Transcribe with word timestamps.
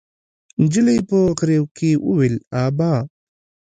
نجلۍ 0.61 0.99
په 1.09 1.17
غريو 1.39 1.65
کې 1.77 1.89
وويل: 2.07 2.35
ابا! 2.65 2.93